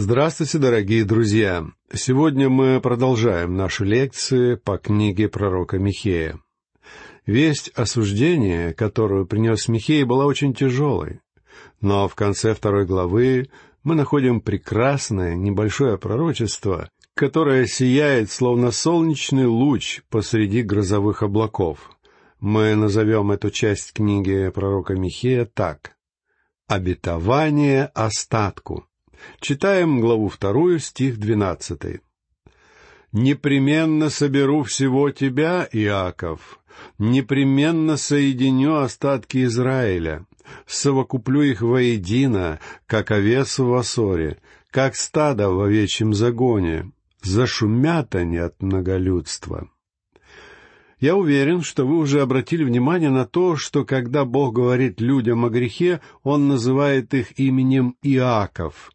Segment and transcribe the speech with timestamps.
[0.00, 1.66] Здравствуйте, дорогие друзья!
[1.92, 6.38] Сегодня мы продолжаем наши лекции по книге пророка Михея.
[7.26, 11.18] Весть осуждения, которую принес Михей, была очень тяжелой.
[11.80, 13.48] Но в конце второй главы
[13.82, 21.90] мы находим прекрасное небольшое пророчество, которое сияет, словно солнечный луч посреди грозовых облаков.
[22.38, 25.96] Мы назовем эту часть книги пророка Михея так.
[26.68, 28.87] «Обетование остатку».
[29.40, 32.00] Читаем главу вторую, стих двенадцатый.
[33.12, 36.60] «Непременно соберу всего тебя, Иаков,
[36.98, 40.26] непременно соединю остатки Израиля,
[40.66, 44.38] совокуплю их воедино, как овец в осоре,
[44.70, 46.92] как стадо в овечьем загоне,
[47.22, 49.70] зашумят они от многолюдства».
[51.00, 55.48] Я уверен, что вы уже обратили внимание на то, что когда Бог говорит людям о
[55.48, 58.90] грехе, Он называет их именем Иаков,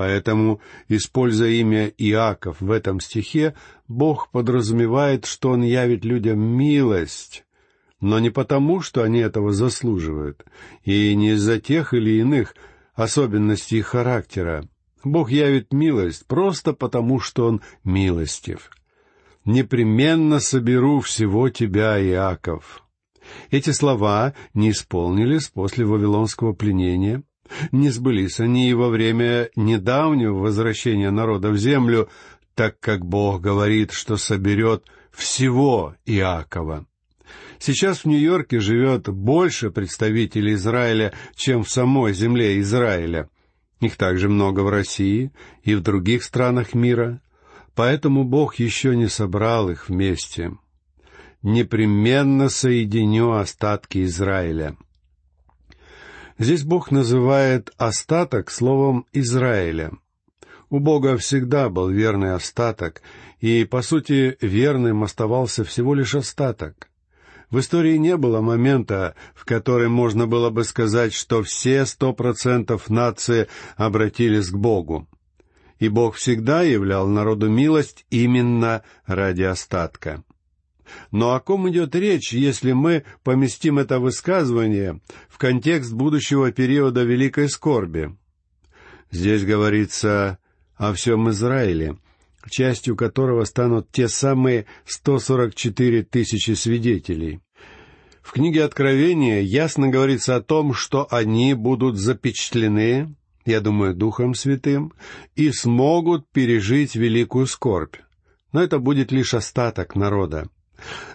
[0.00, 3.54] Поэтому, используя имя Иаков в этом стихе,
[3.86, 7.44] Бог подразумевает, что Он явит людям милость,
[8.00, 10.42] но не потому, что они этого заслуживают,
[10.84, 12.54] и не из-за тех или иных
[12.94, 14.66] особенностей характера.
[15.04, 18.70] Бог явит милость просто потому, что Он милостив.
[19.44, 22.84] «Непременно соберу всего тебя, Иаков».
[23.50, 27.22] Эти слова не исполнились после Вавилонского пленения—
[27.72, 32.08] не сбылись они и во время недавнего возвращения народа в землю,
[32.54, 36.86] так как Бог говорит, что соберет всего Иакова.
[37.58, 43.28] Сейчас в Нью-Йорке живет больше представителей Израиля, чем в самой земле Израиля.
[43.80, 45.30] Их также много в России
[45.62, 47.20] и в других странах мира,
[47.74, 50.52] поэтому Бог еще не собрал их вместе.
[51.42, 54.76] «Непременно соединю остатки Израиля».
[56.40, 59.92] Здесь Бог называет остаток словом Израиля.
[60.70, 63.02] У Бога всегда был верный остаток,
[63.40, 66.88] и, по сути, верным оставался всего лишь остаток.
[67.50, 72.88] В истории не было момента, в который можно было бы сказать, что все сто процентов
[72.88, 73.46] нации
[73.76, 75.06] обратились к Богу.
[75.78, 80.24] И Бог всегда являл народу милость именно ради остатка.
[81.10, 87.48] Но о ком идет речь, если мы поместим это высказывание в контекст будущего периода Великой
[87.48, 88.16] Скорби?
[89.10, 90.38] Здесь говорится
[90.76, 91.96] о всем Израиле,
[92.48, 97.40] частью которого станут те самые 144 тысячи свидетелей.
[98.22, 104.92] В книге Откровения ясно говорится о том, что они будут запечатлены, я думаю, Духом Святым,
[105.34, 107.96] и смогут пережить великую скорбь.
[108.52, 110.48] Но это будет лишь остаток народа.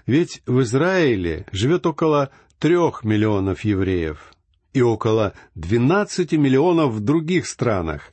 [0.05, 4.33] Ведь в Израиле живет около трех миллионов евреев
[4.73, 8.11] и около двенадцати миллионов в других странах.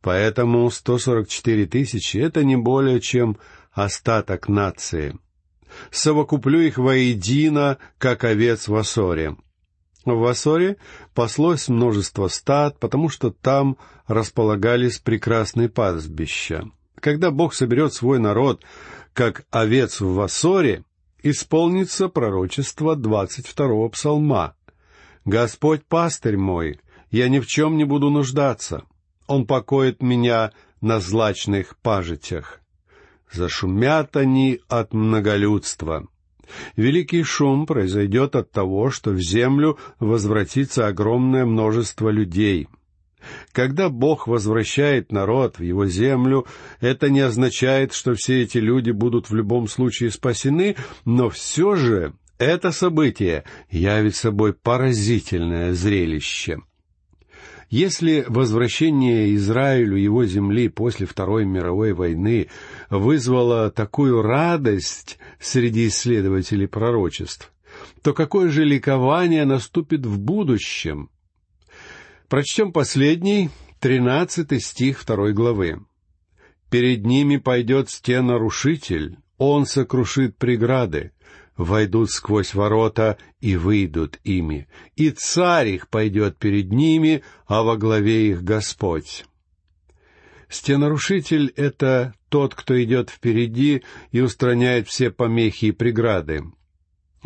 [0.00, 3.38] Поэтому 144 тысячи— это не более чем
[3.72, 5.18] остаток нации.
[5.90, 9.36] Совокуплю их воедино, как овец в Ассоре.
[10.04, 10.76] В Ассоре
[11.14, 13.76] паслось множество стад, потому что там
[14.06, 16.70] располагались прекрасные пастбища.
[17.00, 18.62] Когда Бог соберет свой народ,
[19.16, 20.84] как овец в Вассоре,
[21.22, 24.54] исполнится пророчество двадцать второго псалма.
[25.24, 28.84] «Господь пастырь мой, я ни в чем не буду нуждаться.
[29.26, 32.60] Он покоит меня на злачных пажитях.
[33.32, 36.06] Зашумят они от многолюдства».
[36.76, 42.68] Великий шум произойдет от того, что в землю возвратится огромное множество людей.
[43.52, 46.46] Когда Бог возвращает народ в его землю,
[46.80, 52.14] это не означает, что все эти люди будут в любом случае спасены, но все же
[52.38, 56.58] это событие явит собой поразительное зрелище.
[57.68, 62.48] Если возвращение Израилю его земли после Второй мировой войны
[62.90, 67.52] вызвало такую радость среди исследователей пророчеств,
[68.02, 71.10] то какое же ликование наступит в будущем,
[72.28, 75.84] Прочтем последний, тринадцатый стих второй главы.
[76.70, 81.12] «Перед ними пойдет стенарушитель, он сокрушит преграды,
[81.56, 88.30] войдут сквозь ворота и выйдут ими, и царь их пойдет перед ними, а во главе
[88.30, 89.24] их Господь».
[90.48, 96.42] Стенарушитель— это тот, кто идет впереди и устраняет все помехи и преграды.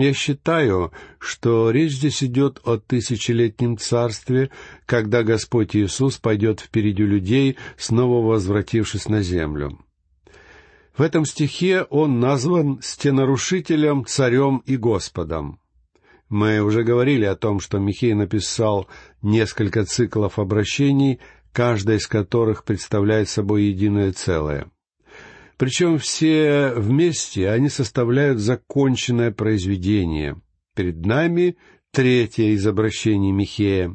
[0.00, 4.50] Я считаю, что речь здесь идет о тысячелетнем царстве,
[4.86, 9.78] когда Господь Иисус пойдет впереди людей, снова возвратившись на землю.
[10.96, 15.60] В этом стихе он назван стенарушителем, царем и Господом.
[16.30, 18.88] Мы уже говорили о том, что Михей написал
[19.20, 21.20] несколько циклов обращений
[21.52, 24.70] каждая из которых представляет собой единое целое.
[25.60, 30.40] Причем все вместе они составляют законченное произведение.
[30.74, 31.58] Перед нами
[31.90, 33.94] третье из обращений Михея.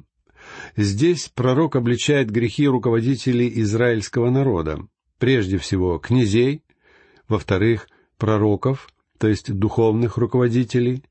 [0.78, 4.78] Здесь пророк обличает грехи руководителей израильского народа.
[5.18, 6.62] Прежде всего, князей,
[7.28, 7.88] во-вторых,
[8.20, 8.88] пророков,
[9.18, 11.02] то есть духовных руководителей,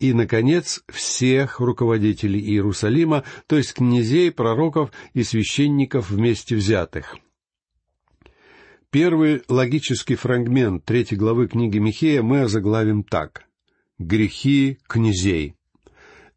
[0.00, 7.16] и, наконец, всех руководителей Иерусалима, то есть князей, пророков и священников вместе взятых.
[8.90, 13.44] Первый логический фрагмент третьей главы книги Михея мы озаглавим так
[14.00, 15.54] «Грехи князей».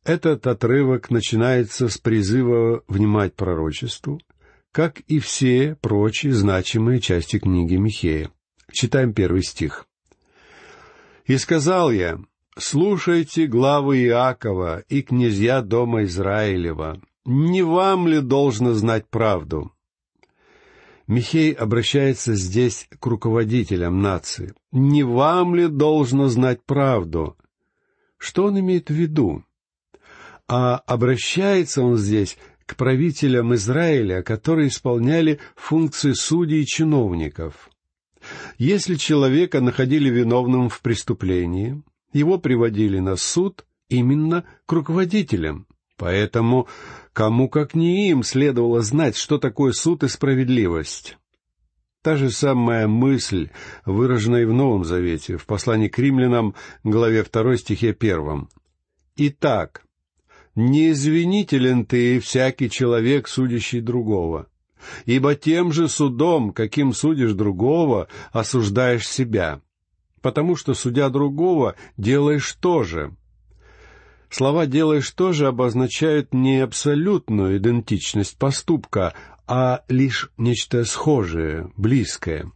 [0.04, 4.22] Этот отрывок начинается с призыва внимать пророчеству,
[4.72, 8.30] как и все прочие значимые части книги Михея.
[8.72, 9.88] Читаем первый стих.
[11.26, 12.20] «И сказал я,
[12.56, 19.73] слушайте главы Иакова и князья дома Израилева, не вам ли должно знать правду?»
[21.08, 24.54] Михей обращается здесь к руководителям нации.
[24.72, 27.38] «Не вам ли должно знать правду?»
[28.18, 29.44] Что он имеет в виду?
[30.48, 37.70] А обращается он здесь к правителям Израиля, которые исполняли функции судей и чиновников.
[38.58, 41.84] Если человека находили виновным в преступлении,
[42.14, 45.68] его приводили на суд именно к руководителям.
[46.04, 46.68] Поэтому
[47.14, 51.18] кому как не им следовало знать, что такое суд и справедливость.
[52.02, 53.52] Та же самая мысль,
[53.86, 58.50] выраженная в Новом Завете, в послании к римлянам, главе 2 стихе 1.
[59.16, 59.86] «Итак,
[60.56, 64.48] не извинителен ты всякий человек, судящий другого,
[65.06, 69.62] ибо тем же судом, каким судишь другого, осуждаешь себя,
[70.22, 73.16] потому что, судя другого, делаешь то же».
[74.34, 79.14] Слова «делаешь то же» обозначают не абсолютную идентичность поступка,
[79.46, 82.52] а лишь нечто схожее, близкое.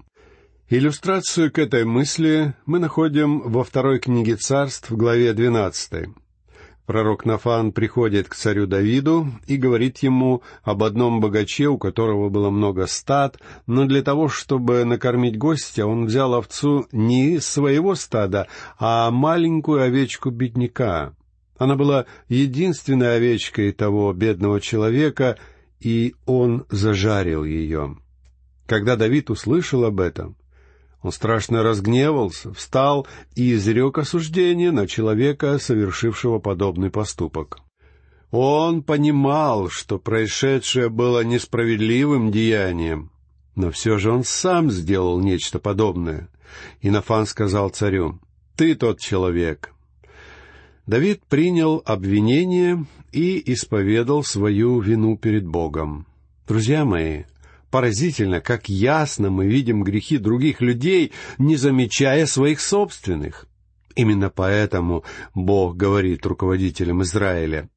[0.69, 6.15] Иллюстрацию к этой мысли мы находим во второй книге царств, в главе двенадцатой.
[6.87, 12.49] Пророк Нафан приходит к царю Давиду и говорит ему об одном богаче, у которого было
[12.49, 13.37] много стад,
[13.67, 18.47] но для того, чтобы накормить гостя, он взял овцу не из своего стада,
[18.79, 21.13] а маленькую овечку бедняка.
[21.57, 25.37] Она была единственной овечкой того бедного человека,
[25.79, 27.97] и он зажарил ее.
[28.65, 30.35] Когда Давид услышал об этом,
[31.01, 37.59] он страшно разгневался, встал и изрек осуждение на человека, совершившего подобный поступок.
[38.29, 43.11] Он понимал, что происшедшее было несправедливым деянием,
[43.55, 46.29] но все же он сам сделал нечто подобное.
[46.81, 48.19] И Нафан сказал царю,
[48.55, 49.73] «Ты тот человек».
[50.87, 56.07] Давид принял обвинение и исповедал свою вину перед Богом.
[56.47, 57.23] Друзья мои,
[57.69, 63.45] Поразительно, как ясно мы видим грехи других людей, не замечая своих собственных.
[63.95, 65.03] Именно поэтому
[65.33, 67.69] Бог говорит руководителям Израиля,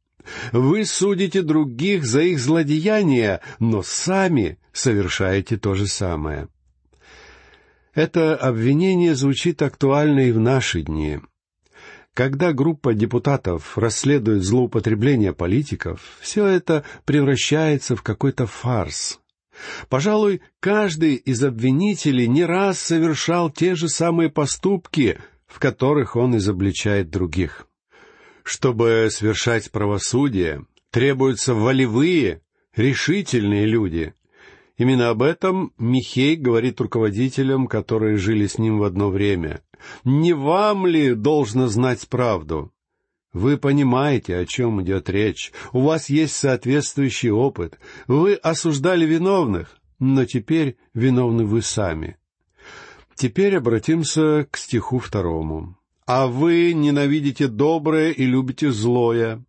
[0.53, 6.49] «Вы судите других за их злодеяния, но сами совершаете то же самое».
[7.93, 11.19] Это обвинение звучит актуально и в наши дни.
[12.15, 19.21] Когда группа депутатов расследует злоупотребление политиков, все это превращается в какой-то фарс.
[19.89, 27.11] Пожалуй, каждый из обвинителей не раз совершал те же самые поступки, в которых он изобличает
[27.11, 27.67] других.
[28.43, 32.43] Чтобы совершать правосудие, требуются волевые,
[32.75, 34.14] решительные люди.
[34.81, 39.61] Именно об этом Михей говорит руководителям, которые жили с ним в одно время.
[40.05, 42.73] «Не вам ли должно знать правду?
[43.35, 45.53] Вы понимаете, о чем идет речь.
[45.75, 47.79] У вас есть соответствующий опыт.
[48.07, 52.17] Вы осуждали виновных, но теперь виновны вы сами.
[53.15, 55.77] Теперь обратимся к стиху второму.
[56.07, 59.45] «А вы ненавидите доброе и любите злое,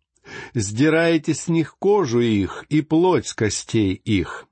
[0.52, 4.46] сдираете с них кожу их и плоть с костей их».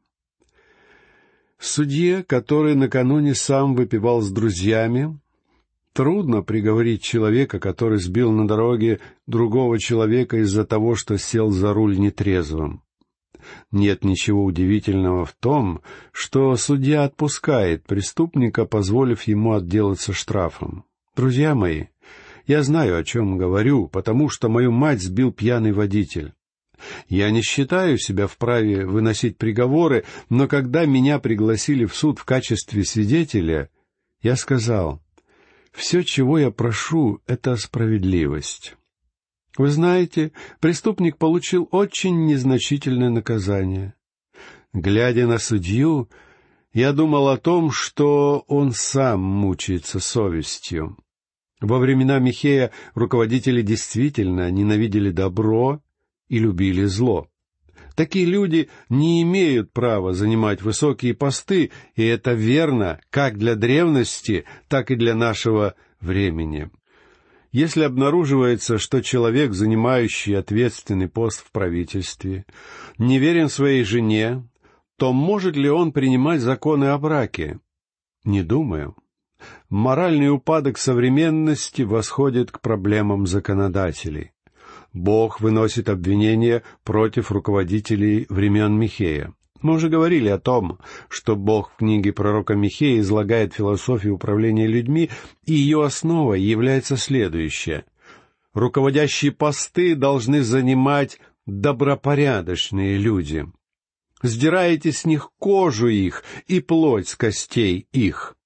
[1.60, 5.20] Судье, который накануне сам выпивал с друзьями,
[5.92, 11.98] Трудно приговорить человека, который сбил на дороге другого человека из-за того, что сел за руль
[11.98, 12.82] нетрезвым.
[13.72, 15.80] Нет ничего удивительного в том,
[16.12, 20.84] что судья отпускает преступника, позволив ему отделаться штрафом.
[21.16, 21.86] Друзья мои,
[22.46, 26.34] я знаю, о чем говорю, потому что мою мать сбил пьяный водитель.
[27.08, 32.84] Я не считаю себя вправе выносить приговоры, но когда меня пригласили в суд в качестве
[32.84, 33.70] свидетеля,
[34.22, 35.00] я сказал,
[35.72, 38.76] все, чего я прошу,— это справедливость.
[39.56, 43.94] Вы знаете, преступник получил очень незначительное наказание.
[44.72, 46.08] Глядя на судью,
[46.72, 50.96] я думал о том, что он сам мучается совестью.
[51.60, 55.82] Во времена Михея руководители действительно ненавидели добро
[56.30, 57.28] и любили зло.
[57.94, 64.90] Такие люди не имеют права занимать высокие посты, и это верно как для древности, так
[64.90, 66.70] и для нашего времени.
[67.52, 72.46] Если обнаруживается, что человек, занимающий ответственный пост в правительстве,
[72.96, 74.48] не верен своей жене,
[74.96, 77.58] то может ли он принимать законы о браке?
[78.24, 78.94] Не думаю.
[79.68, 84.30] Моральный упадок современности восходит к проблемам законодателей.
[84.92, 89.34] Бог выносит обвинения против руководителей времен Михея.
[89.62, 90.78] Мы уже говорили о том,
[91.08, 95.10] что Бог в книге пророка Михея излагает философию управления людьми,
[95.44, 97.84] и ее основой является следующее.
[98.54, 103.46] Руководящие посты должны занимать добропорядочные люди—
[104.22, 108.36] сдираете с них кожу их и плоть с костей их.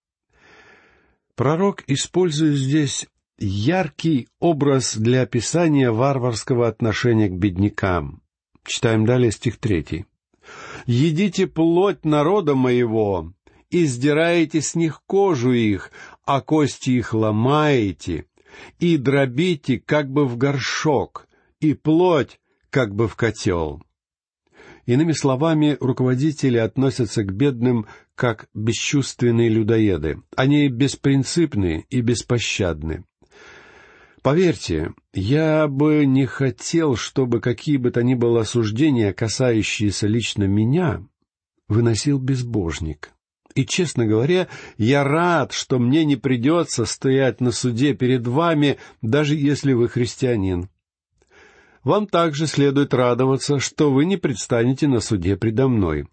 [1.34, 3.08] Пророк использует здесь
[3.38, 8.22] яркий образ для описания варварского отношения к беднякам.
[8.66, 10.06] Читаем далее стих третий.
[10.86, 13.32] «Едите плоть народа моего,
[13.70, 15.90] и сдираете с них кожу их,
[16.24, 18.26] а кости их ломаете,
[18.78, 21.26] и дробите как бы в горшок,
[21.60, 23.82] и плоть как бы в котел».
[24.86, 30.22] Иными словами, руководители относятся к бедным как бесчувственные людоеды.
[30.36, 33.04] Они беспринципны и беспощадны.
[34.24, 41.06] Поверьте, я бы не хотел, чтобы какие бы то ни было осуждения, касающиеся лично меня,
[41.68, 43.12] выносил безбожник.
[43.54, 49.36] И, честно говоря, я рад, что мне не придется стоять на суде перед вами, даже
[49.36, 50.70] если вы христианин
[51.84, 56.08] вам также следует радоваться, что вы не предстанете на суде предо мной.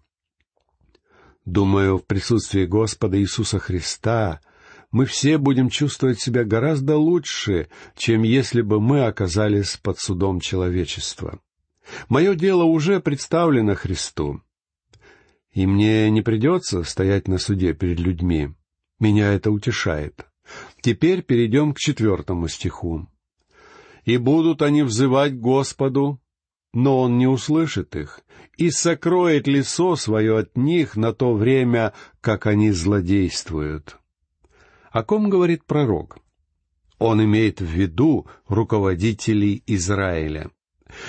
[1.46, 4.42] Думаю, в присутствии Господа Иисуса Христа
[4.92, 11.40] мы все будем чувствовать себя гораздо лучше, чем если бы мы оказались под судом человечества.
[12.08, 14.40] Мое дело уже представлено Христу.
[15.52, 18.50] И мне не придется стоять на суде перед людьми.
[19.00, 20.26] Меня это утешает.
[20.80, 23.08] Теперь перейдем к четвертому стиху
[24.04, 26.20] и будут они взывать Господу,
[26.72, 28.20] но Он не услышит их,
[28.56, 33.98] и сокроет лицо свое от них на то время, как они злодействуют.
[34.92, 36.18] О ком говорит пророк?
[36.98, 40.50] Он имеет в виду руководителей Израиля.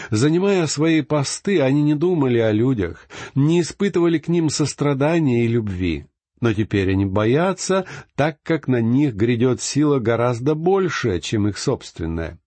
[0.09, 6.07] Занимая свои посты, они не думали о людях, не испытывали к ним сострадания и любви.
[6.41, 7.85] Но теперь они боятся,
[8.15, 12.39] так как на них грядет сила гораздо большая, чем их собственная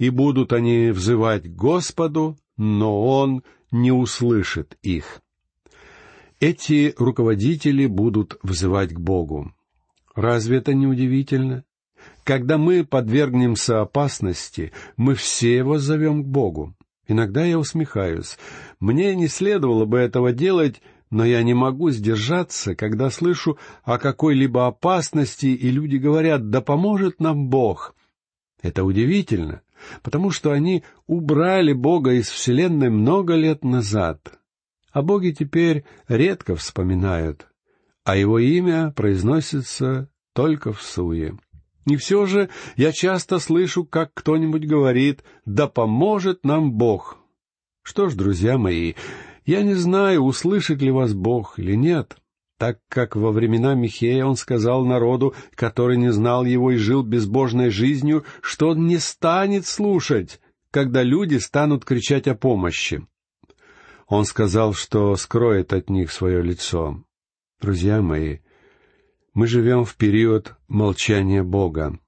[0.00, 5.20] и будут они взывать Господу, но Он не услышит их.
[6.40, 9.52] Эти руководители будут взывать к Богу.
[10.20, 11.64] Разве это не удивительно?
[12.24, 16.74] Когда мы подвергнемся опасности, мы все его зовем к Богу.
[17.08, 18.38] Иногда я усмехаюсь.
[18.78, 24.66] Мне не следовало бы этого делать, но я не могу сдержаться, когда слышу о какой-либо
[24.66, 27.94] опасности, и люди говорят, да поможет нам Бог.
[28.62, 29.62] Это удивительно
[30.02, 34.38] потому что они убрали Бога из Вселенной много лет назад.
[34.92, 37.48] О Боге теперь редко вспоминают,
[38.10, 41.38] а Его имя произносится только в суе.
[41.86, 47.18] И все же я часто слышу, как кто-нибудь говорит «Да поможет нам Бог».
[47.82, 48.94] Что ж, друзья мои,
[49.46, 52.16] я не знаю, услышит ли вас Бог или нет
[52.58, 57.70] так как во времена Михея он сказал народу, который не знал его и жил безбожной
[57.70, 60.40] жизнью, что он не станет слушать,
[60.70, 63.06] когда люди станут кричать о помощи.
[64.08, 67.02] Он сказал, что скроет от них свое лицо.
[67.60, 68.38] Друзья мои,
[69.34, 71.98] мы живем в период молчания Бога.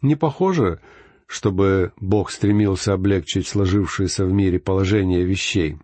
[0.00, 0.80] Не похоже,
[1.26, 5.76] чтобы Бог стремился облегчить сложившееся в мире положение вещей.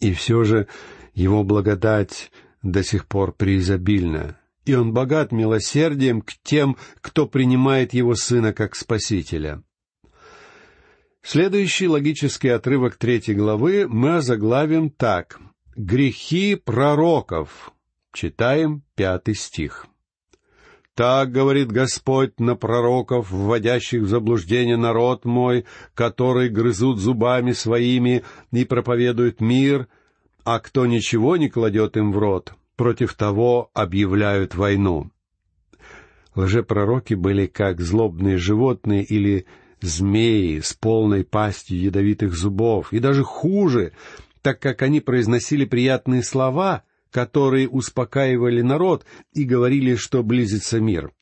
[0.00, 0.66] И все же
[1.12, 8.14] Его благодать до сих пор преизобильно, и он богат милосердием к тем, кто принимает его
[8.14, 9.62] сына как спасителя.
[11.22, 15.38] Следующий логический отрывок третьей главы мы озаглавим так.
[15.76, 17.72] «Грехи пророков».
[18.12, 19.86] Читаем пятый стих.
[20.94, 25.64] «Так говорит Господь на пророков, вводящих в заблуждение народ мой,
[25.94, 29.86] который грызут зубами своими и проповедуют мир,
[30.44, 35.10] а кто ничего не кладет им в рот, против того объявляют войну.
[36.34, 39.46] Лжепророки были как злобные животные или
[39.80, 43.92] змеи с полной пастью ядовитых зубов, и даже хуже,
[44.42, 51.12] так как они произносили приятные слова, которые успокаивали народ и говорили, что близится мир.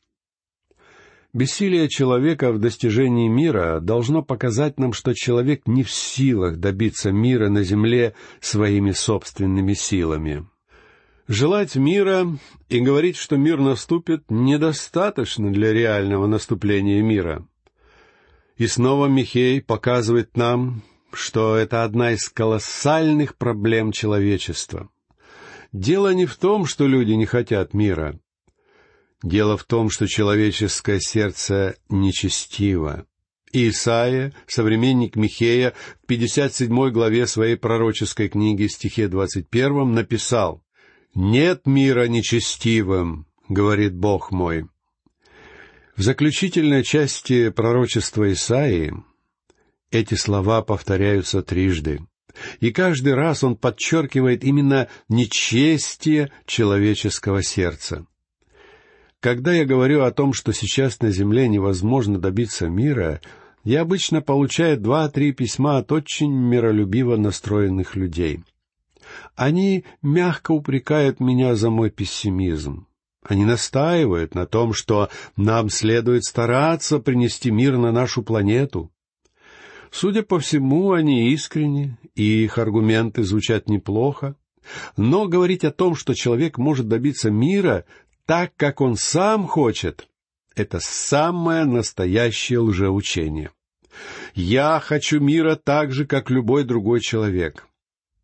[1.31, 7.49] Бессилие человека в достижении мира должно показать нам, что человек не в силах добиться мира
[7.49, 10.47] на земле своими собственными силами.
[11.27, 12.25] Желать мира
[12.69, 17.47] и говорить, что мир наступит, недостаточно для реального наступления мира.
[18.57, 20.81] И снова Михей показывает нам,
[21.13, 24.89] что это одна из колоссальных проблем человечества.
[25.71, 28.19] Дело не в том, что люди не хотят мира.
[29.21, 33.05] Дело в том, что человеческое сердце нечестиво.
[33.51, 35.73] Исаия, современник Михея,
[36.03, 40.63] в 57 главе своей пророческой книги, стихе 21, написал
[41.15, 44.65] «Нет мира нечестивым,— говорит Бог мой».
[45.95, 48.93] В заключительной части пророчества Исаии
[49.91, 51.99] эти слова повторяются трижды.
[52.59, 58.05] И каждый раз он подчеркивает именно нечестие человеческого сердца.
[59.19, 63.19] Когда я говорю о том, что сейчас на Земле невозможно добиться мира,
[63.63, 68.41] я обычно получаю два-три письма от очень миролюбиво настроенных людей.
[69.35, 72.87] Они мягко упрекают меня за мой пессимизм.
[73.21, 78.91] Они настаивают на том, что нам следует стараться принести мир на нашу планету.
[79.91, 84.35] Судя по всему, они искренни, и их аргументы звучат неплохо.
[84.97, 87.85] Но говорить о том, что человек может добиться мира
[88.25, 90.07] так, как он сам хочет,
[90.55, 93.51] это самое настоящее лжеучение.
[94.35, 97.65] Я хочу мира так же, как любой другой человек.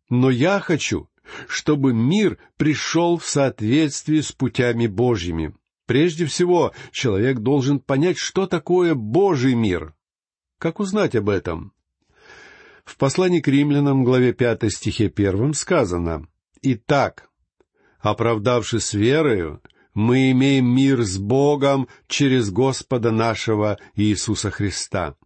[0.08, 1.08] Но я хочу,
[1.48, 5.54] чтобы мир пришел в соответствии с путями Божьими.
[5.86, 9.95] Прежде всего, человек должен понять, что такое Божий мир.
[10.58, 11.72] Как узнать об этом?
[12.84, 16.28] В послании к римлянам, главе 5 стихе 1 сказано
[16.62, 17.28] «Итак,
[18.00, 19.60] оправдавшись верою,
[19.92, 25.16] мы имеем мир с Богом через Господа нашего Иисуса Христа».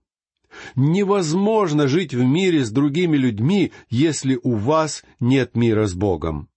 [0.75, 6.49] Невозможно жить в мире с другими людьми, если у вас нет мира с Богом.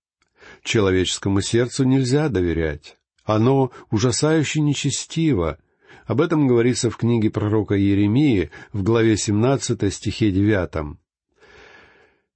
[0.63, 2.97] Человеческому сердцу нельзя доверять.
[3.23, 5.59] Оно ужасающе нечестиво,
[6.05, 10.97] об этом говорится в книге пророка Иеремии в главе 17 стихе 9.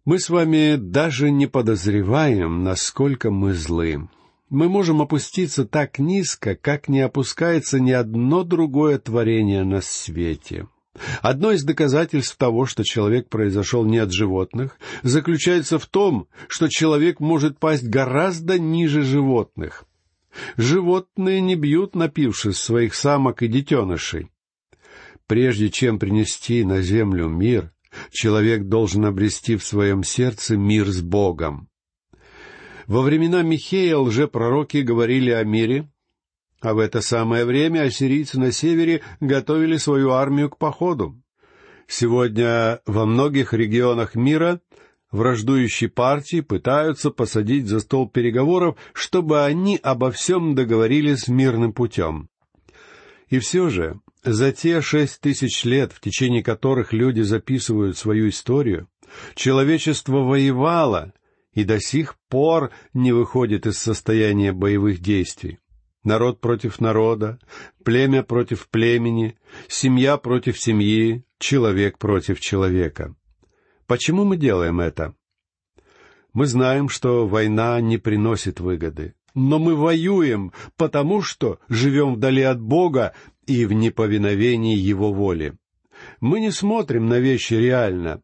[0.06, 4.08] Мы с вами даже не подозреваем, насколько мы злы.
[4.50, 10.68] Мы можем опуститься так низко, как не опускается ни одно другое творение на свете.
[11.22, 17.20] Одно из доказательств того, что человек произошел не от животных, заключается в том, что человек
[17.20, 19.86] может пасть гораздо ниже животных.
[20.56, 24.30] Животные не бьют, напившись своих самок и детенышей.
[25.28, 27.72] Прежде чем принести на землю мир,
[28.12, 31.70] человек должен обрести в своем сердце мир с Богом.
[32.86, 35.92] Во времена Михея лжепророки говорили о мире,
[36.62, 41.22] а в это самое время ассирийцы на севере готовили свою армию к походу.
[41.88, 44.62] Сегодня во многих регионах мира
[45.12, 52.30] враждующие партии пытаются посадить за стол переговоров, чтобы они обо всем договорились мирным путем.
[53.30, 58.88] И все же, за те шесть тысяч лет, в течение которых люди записывают свою историю,
[59.36, 61.14] человечество воевало
[61.54, 65.60] и до сих пор не выходит из состояния боевых действий.
[66.04, 67.40] Народ против народа,
[67.84, 73.16] племя против племени, семья против семьи, человек против человека—
[73.88, 75.16] Почему мы делаем это?
[76.34, 79.16] Мы знаем, что война не приносит выгоды.
[79.34, 83.14] Но мы воюем, потому что живем вдали от Бога
[83.46, 85.58] и в неповиновении Его воле.
[86.20, 88.22] Мы не смотрим на вещи реально,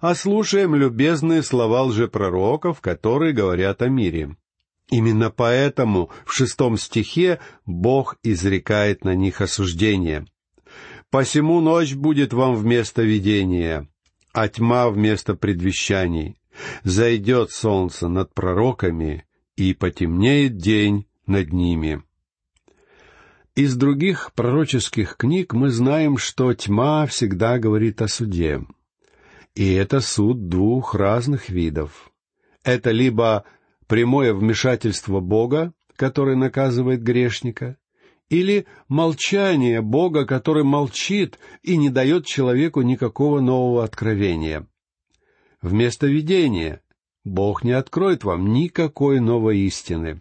[0.00, 4.36] а слушаем любезные слова лжепророков, которые говорят о мире.
[4.90, 10.26] Именно поэтому в шестом стихе Бог изрекает на них осуждение.
[11.10, 13.88] «Посему ночь будет вам вместо видения,
[14.34, 16.36] а тьма вместо предвещаний.
[16.82, 19.24] Зайдет солнце над пророками,
[19.56, 22.02] и потемнеет день над ними.
[23.54, 28.62] Из других пророческих книг мы знаем, что тьма всегда говорит о суде.
[29.54, 32.10] И это суд двух разных видов.
[32.64, 33.44] Это либо
[33.86, 37.76] прямое вмешательство Бога, который наказывает грешника,
[38.28, 44.66] или молчание Бога, который молчит и не дает человеку никакого нового откровения.
[45.62, 46.82] Вместо видения
[47.24, 50.20] Бог не откроет вам никакой новой истины.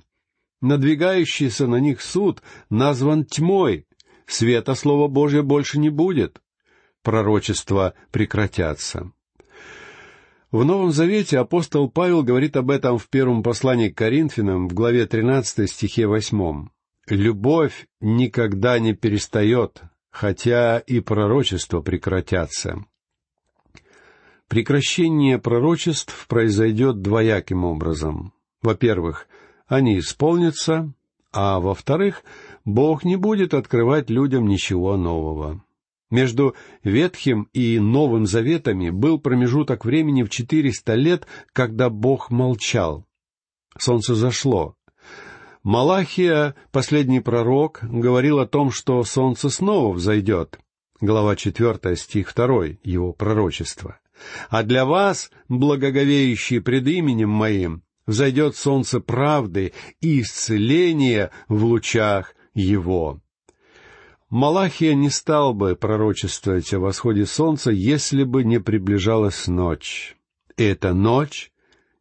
[0.62, 3.86] Надвигающийся на них суд назван тьмой,
[4.26, 6.42] света Слова Божье больше не будет,
[7.02, 9.12] пророчества прекратятся.
[10.52, 15.08] В Новом Завете апостол Павел говорит об этом в первом послании к Коринфянам в главе
[15.08, 16.68] 13 стихе 8.
[17.08, 22.86] «Любовь никогда не перестает, хотя и пророчества прекратятся».
[24.48, 28.34] Прекращение пророчеств произойдет двояким образом.
[28.62, 29.28] Во-первых,
[29.68, 30.94] они исполнятся,
[31.32, 32.24] а во-вторых,
[32.64, 35.64] Бог не будет открывать людям ничего нового.
[36.12, 43.08] Между Ветхим и Новым Заветами был промежуток времени в четыреста лет, когда Бог молчал.
[43.80, 44.76] Солнце зашло.
[45.64, 50.60] Малахия, последний пророк, говорил о том, что солнце снова взойдет.
[51.00, 53.98] Глава четвертая, стих второй, его пророчество.
[54.50, 59.72] А для вас, благоговеющие пред именем моим, взойдет солнце правды
[60.02, 63.22] и исцеления в лучах его.
[64.30, 70.18] Малахия не стал бы пророчествовать о восходе солнца, если бы не приближалась ночь.
[70.58, 71.54] И эта ночь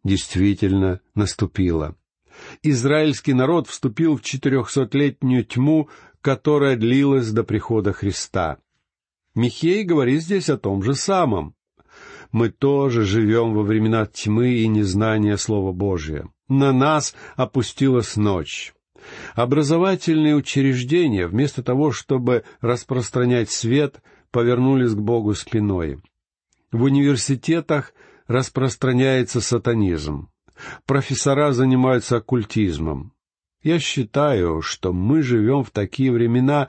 [0.03, 1.95] действительно наступила.
[2.63, 5.89] Израильский народ вступил в четырехсотлетнюю тьму,
[6.21, 8.59] которая длилась до прихода Христа.
[9.35, 11.55] Михей говорит здесь о том же самом.
[12.31, 16.29] Мы тоже живем во времена тьмы и незнания Слова Божия.
[16.49, 18.73] На нас опустилась ночь.
[19.35, 26.01] Образовательные учреждения, вместо того, чтобы распространять свет, повернулись к Богу спиной.
[26.71, 27.93] В университетах
[28.29, 30.32] распространяется сатанизм.
[30.87, 33.13] Профессора занимаются оккультизмом.
[33.63, 36.69] Я считаю, что мы живем в такие времена,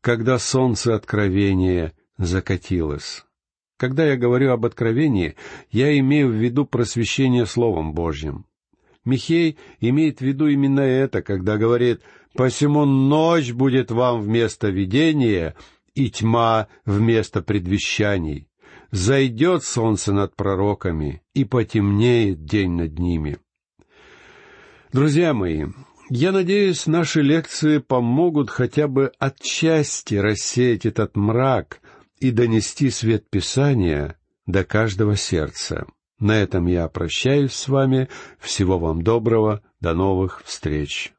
[0.00, 3.24] когда солнце откровения закатилось.
[3.78, 5.36] Когда я говорю об откровении,
[5.70, 8.46] я имею в виду просвещение Словом Божьим.
[9.04, 12.02] Михей имеет в виду именно это, когда говорит
[12.34, 15.54] «Посему ночь будет вам вместо видения,
[15.94, 18.48] и тьма вместо предвещаний.
[18.94, 23.38] Зайдет солнце над пророками, и потемнеет день над ними».
[24.92, 25.66] Друзья мои,
[26.10, 31.80] я надеюсь, наши лекции помогут хотя бы отчасти рассеять этот мрак
[32.20, 35.86] и донести свет Писания до каждого сердца.
[36.20, 38.08] На этом я прощаюсь с вами.
[38.38, 39.62] Всего вам доброго.
[39.80, 41.13] До новых встреч.